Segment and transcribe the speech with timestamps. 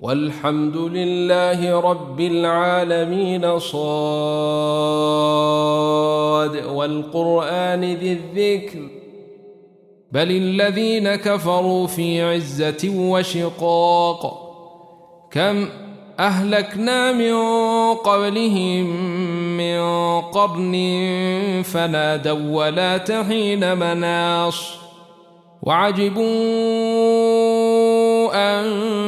[0.00, 3.84] والحمد لله رب العالمين صاد
[6.66, 8.78] والقرآن ذي الذكر
[10.12, 14.48] بل الذين كفروا في عزة وشقاق
[15.30, 15.68] كم
[16.18, 17.34] أهلكنا من
[17.94, 18.86] قبلهم
[19.56, 19.80] من
[20.20, 20.72] قرن
[21.64, 24.78] فنادوا ولا تحين مناص
[25.62, 26.24] وعجبوا
[28.34, 29.07] أن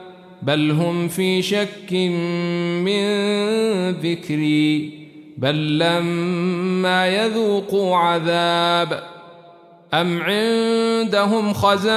[0.41, 1.93] بل هم في شك
[2.83, 3.01] من
[3.91, 5.01] ذكري
[5.37, 9.03] بل لما يذوقوا عذاب
[9.93, 11.91] أم عندهم خزائن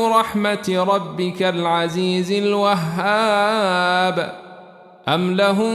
[0.00, 4.32] رحمة ربك العزيز الوهاب
[5.08, 5.72] أم لهم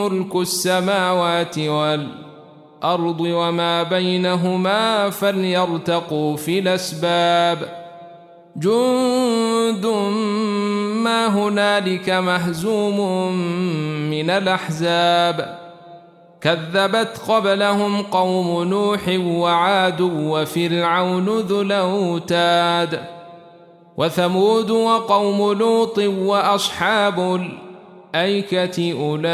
[0.00, 7.85] ملك السماوات والأرض وما بينهما فليرتقوا في الأسباب؟
[8.56, 9.86] جند
[11.04, 13.32] ما هنالك مهزوم
[14.10, 15.58] من الأحزاب.
[16.40, 23.00] كذبت قبلهم قوم نوح وعاد وفرعون ذو الأوتاد.
[23.96, 27.40] وثمود وقوم لوط وأصحاب
[28.14, 29.24] الأيكة أولئك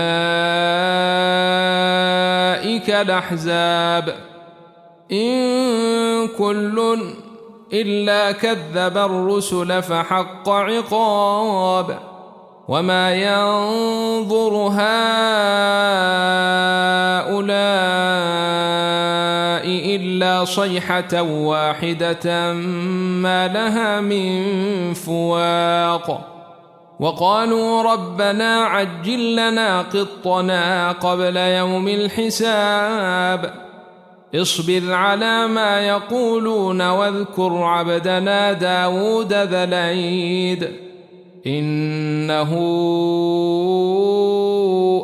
[2.91, 4.15] الأحزاب.
[5.13, 6.99] إن كل
[7.73, 11.99] إلا كذب الرسل فحق عقاب
[12.69, 14.83] وما ينظر هؤلاء
[19.97, 22.53] إلا صيحة واحدة
[23.23, 26.29] ما لها من فواق
[27.01, 33.72] وقالوا ربنا عجل لنا قطنا قبل يوم الحساب
[34.35, 40.69] اصبر على ما يقولون واذكر عبدنا داود ذا العيد.
[41.47, 42.51] إنه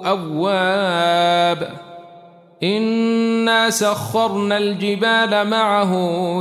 [0.06, 1.68] أواب.
[2.62, 5.94] إنا سخرنا الجبال معه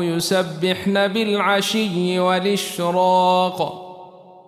[0.03, 3.83] يسبحن بالعشي والإشراق.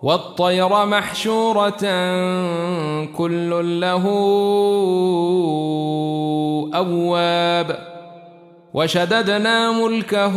[0.02, 1.80] والطير محشورة
[3.16, 4.04] كل له
[6.74, 7.99] أواب.
[8.74, 10.36] وشددنا ملكه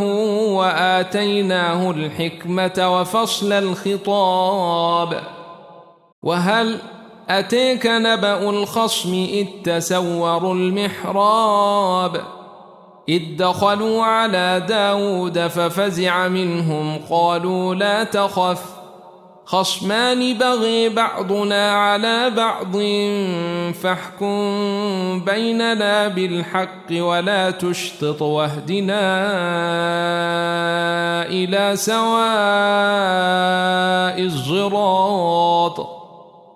[0.52, 5.20] وآتيناه الحكمة وفصل الخطاب.
[6.22, 6.78] وهل
[7.28, 12.20] أتيك نبأ الخصم إذ تسوروا المحراب؟
[13.08, 18.73] إذ دخلوا على داود ففزع منهم قالوا لا تخف.
[19.46, 22.72] خصمان بغي بعضنا على بعض
[23.72, 29.02] فاحكم بيننا بالحق ولا تشطط واهدنا
[31.26, 32.14] إلى سواء
[34.26, 36.03] الصراط.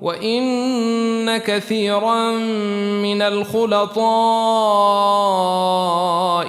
[0.00, 2.30] وإن كثيرا
[3.02, 4.00] من الخلطاء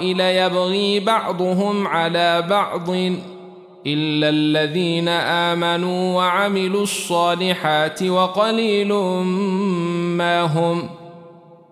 [0.03, 2.89] ليبغي بعضهم على بعض
[3.87, 8.93] إلا الذين آمنوا وعملوا الصالحات وقليل
[10.17, 10.89] ما هم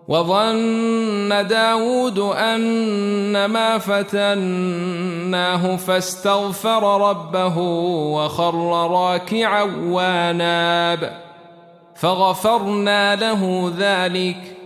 [0.08, 7.58] وظن داود أن ما فتناه فاستغفر ربه
[8.12, 11.29] وخر راكعا واناب
[12.00, 14.56] فغفرنا له ذلك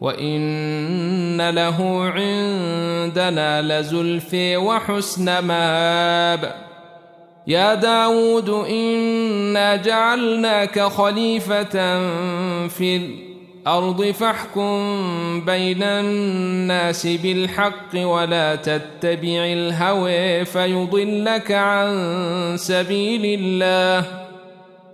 [0.00, 6.54] وإن له عندنا لزلفي وحسن مآب.
[7.46, 11.98] يا داود إنا جعلناك خليفة
[12.68, 14.70] في الأرض فاحكم
[15.46, 24.21] بين الناس بالحق ولا تتبع الهوى فيضلك عن سبيل الله.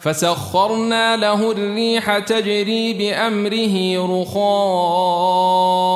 [0.00, 5.88] فسخرنا له الريح تجري بأمره رخاء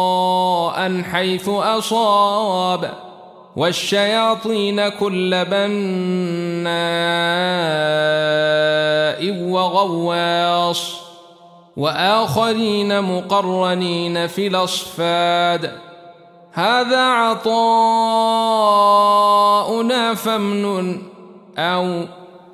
[1.03, 2.95] حيث أصاب
[3.57, 6.73] والشياطين كل بناء
[9.53, 10.97] وغواص
[11.77, 15.73] وآخرين مقرنين في الأصفاد.
[16.53, 17.45] هذا عطاؤنا
[20.15, 21.03] فامنن
[21.59, 22.05] أو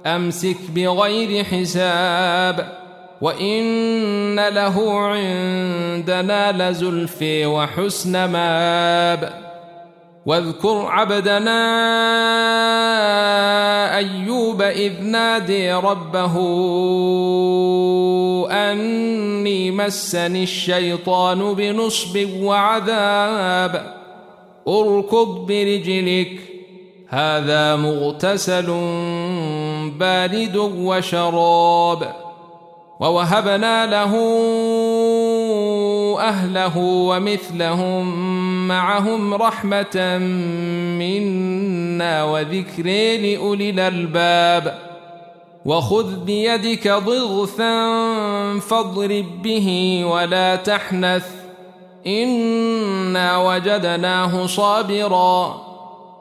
[0.06, 2.78] أمسك بغير حساب
[3.20, 9.48] وإن له عندنا لزلفي وحسن ماب
[10.26, 11.58] واذكر عبدنا
[13.96, 16.34] أيوب إذ نادي ربه
[18.50, 23.94] أني مسني الشيطان بنصب وعذاب
[24.68, 26.40] أركض برجلك
[27.08, 28.70] هذا مغتسل
[29.90, 32.12] بارد وشراب
[33.00, 34.14] ووهبنا له
[36.18, 38.28] أهله ومثلهم
[38.68, 40.18] معهم رحمة
[40.98, 42.84] منا وذكر
[43.22, 44.78] لأولي الألباب
[45.64, 47.74] وخذ بيدك ضغثا
[48.58, 51.26] فاضرب به ولا تحنث
[52.06, 55.67] إنا وجدناه صابرا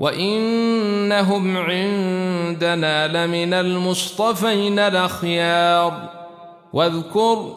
[0.00, 5.92] وانهم عندنا لمن المصطفين الاخيار
[6.72, 7.56] واذكر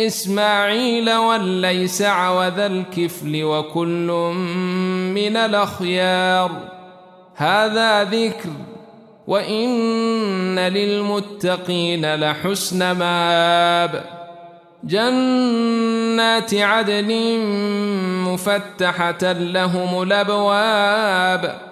[0.00, 4.32] اسماعيل والليسع وذا الكفل وكل
[5.14, 6.50] من الاخيار
[7.34, 8.50] هذا ذكر
[9.26, 14.04] وان للمتقين لحسن ماب
[14.84, 17.38] جنات عدن
[18.24, 21.71] مفتحه لهم الابواب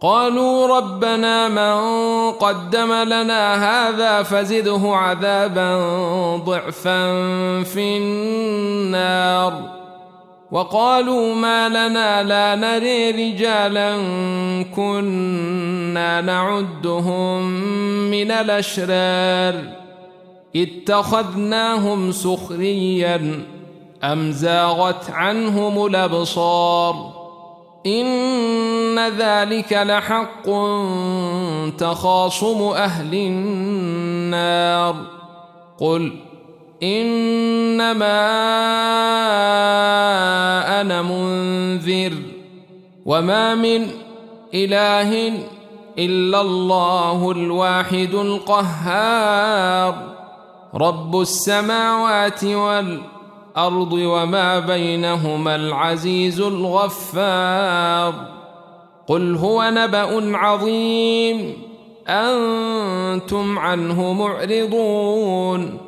[0.00, 1.76] قالوا ربنا من
[2.32, 5.76] قدم لنا هذا فزده عذابا
[6.36, 7.12] ضعفا
[7.62, 9.76] في النار.
[10.50, 13.96] وقالوا ما لنا لا نري رجالا
[14.76, 17.50] كنا نعدهم
[18.10, 19.54] من الأشرار.
[20.56, 23.44] اتخذناهم سخريا
[24.04, 27.15] أم زاغت عنهم الأبصار؟
[27.86, 30.46] إن ذلك لحق
[31.78, 34.96] تخاصم أهل النار.
[35.78, 36.12] قل
[36.82, 38.20] إنما
[40.80, 42.12] أنا منذر
[43.06, 43.88] وما من
[44.54, 45.32] إله
[45.98, 49.94] إلا الله الواحد القهار.
[50.74, 53.15] رب السماوات والأرض
[53.92, 58.14] وما بينهما العزيز الغفار.
[59.06, 61.52] قل هو نبأ عظيم.
[62.08, 65.78] أنتم عنه معرضون.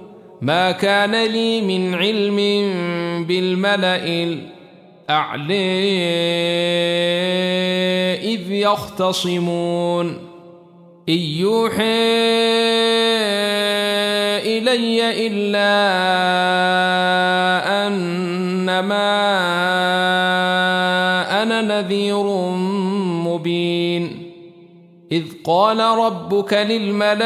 [0.43, 2.37] ما كان لي من علم
[3.25, 5.55] بالملأ الأعلى
[8.23, 10.29] إذ يختصمون.
[11.09, 11.83] إن يوحي
[14.39, 16.78] إلي إلا
[18.79, 19.03] أنما
[21.43, 22.23] أنا نذير
[23.27, 24.33] مبين
[25.13, 27.25] إذ قال ربك للملائكة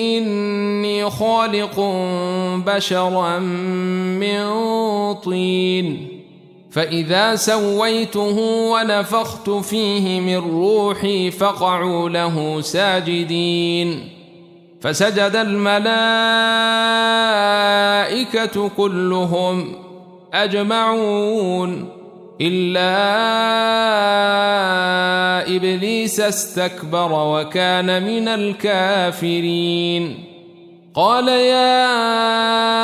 [0.00, 1.80] إني خالق
[2.66, 3.38] بشرا
[4.18, 4.44] من
[5.14, 6.08] طين
[6.70, 8.38] فإذا سويته
[8.72, 14.13] ونفخت فيه من روحي فقعوا له ساجدين
[14.84, 15.88] فسجد الملائكة
[18.68, 19.76] كلهم
[20.34, 21.88] أجمعون
[22.40, 22.94] إلا
[25.56, 30.24] إبليس استكبر وكان من الكافرين.
[30.94, 32.83] قال يا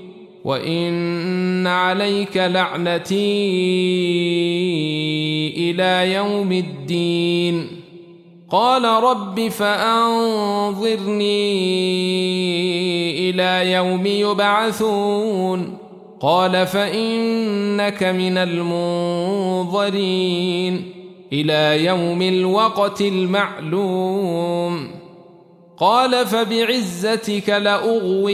[0.43, 3.15] وإن عليك لعنتي
[5.57, 7.67] إلى يوم الدين
[8.49, 10.09] قال رب فأنظرني
[13.29, 15.77] إلى يوم يبعثون
[16.19, 18.37] قال فإنك من
[19.57, 20.11] المنظرين
[21.33, 24.87] إلى يوم الوقت المعلوم
[25.77, 28.31] قال فبعزتك لأغوينهم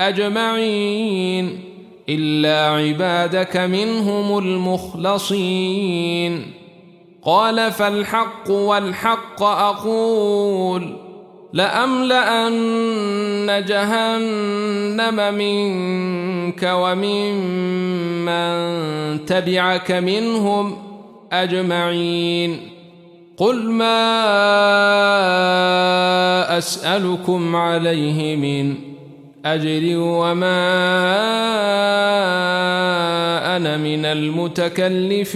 [0.00, 1.60] أجمعين
[2.08, 6.42] إلا عبادك منهم المخلصين.
[7.24, 10.96] قال فالحق والحق أقول
[11.52, 17.34] لأملأن جهنم منك ومن
[18.24, 20.76] من تبعك منهم
[21.32, 22.60] أجمعين.
[23.36, 24.18] قل ما
[26.58, 28.74] أسألكم عليه من
[29.44, 30.76] أجري وما
[33.56, 35.30] أنا من المتكلفين.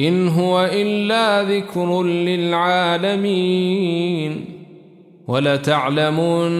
[0.00, 3.60] إن هو إلا ذكر للعالمين.
[5.28, 6.52] ولتعلمن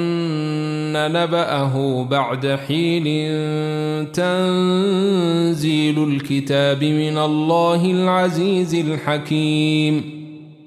[0.93, 3.05] نبأه بعد حين
[4.13, 10.20] تنزيل الكتاب من الله العزيز الحكيم.